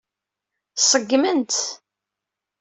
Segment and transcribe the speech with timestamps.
[0.89, 1.61] Ṣeggmen-tt.